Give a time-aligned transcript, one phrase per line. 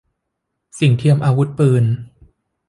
[0.79, 1.83] สิ่งเทียมอาวุธปืน